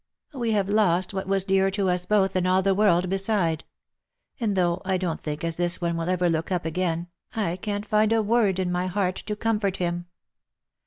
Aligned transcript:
We 0.33 0.53
have 0.53 0.67
lost 0.67 1.13
what 1.13 1.27
was 1.27 1.43
dearer 1.43 1.69
to 1.69 1.87
us 1.89 2.07
both 2.07 2.33
than 2.33 2.47
all 2.47 2.63
the 2.63 2.73
world 2.73 3.07
beside— 3.07 3.63
and 4.39 4.55
though 4.55 4.81
I 4.83 4.97
don't 4.97 5.21
think 5.21 5.43
as 5.43 5.57
this 5.57 5.79
one 5.79 5.95
will 5.95 6.09
ever 6.09 6.27
look 6.27 6.51
up 6.51 6.65
again, 6.65 7.05
I 7.35 7.55
can't 7.57 7.85
find 7.85 8.11
a 8.11 8.23
word 8.23 8.57
in 8.57 8.71
my 8.71 8.87
heart 8.87 9.17
to 9.27 9.35
comfort 9.35 9.77
him 9.77 10.07